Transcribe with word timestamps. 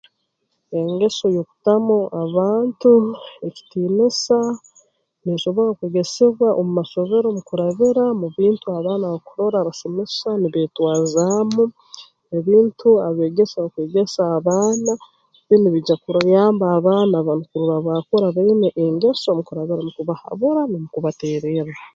Engeso 0.79 1.25
y'okutamu 1.35 1.97
abantu 2.23 2.91
ekitiinisa 3.47 4.37
neesobora 5.23 5.71
kwegesebwa 5.77 6.47
omu 6.59 6.71
masomero 6.79 7.27
mu 7.35 7.41
kurabura 7.47 8.03
mu 8.19 8.27
bintu 8.37 8.65
abaana 8.77 9.05
bakurora 9.13 9.57
abasomesa 9.59 10.29
nibeetwazaamu 10.37 11.63
ebintu 12.37 12.89
abeegesa 13.07 13.57
bakwegesa 13.63 14.21
abaana 14.37 14.91
binu 15.47 15.61
nibiija 15.63 15.95
kubayamba 16.03 16.65
abaana 16.77 17.17
banu 17.25 17.43
kurora 17.49 17.75
baakura 17.87 18.27
baine 18.35 18.67
engeso 18.83 19.27
mu 19.37 19.43
kurabira 19.47 19.81
mu 19.85 19.91
kubahabura 19.97 20.61
n'omu 20.65 20.87
kubateererra 20.93 21.75